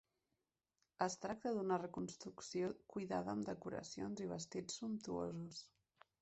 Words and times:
Es 1.05 1.17
tracta 1.25 1.51
d'una 1.57 1.77
reconstitució 1.83 2.71
cuidada 2.95 3.35
amb 3.37 3.47
decoracions 3.51 4.25
i 4.27 4.31
vestits 4.33 4.81
sumptuosos. 4.83 5.63